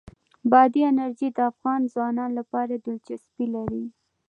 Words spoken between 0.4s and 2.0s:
بادي انرژي د افغان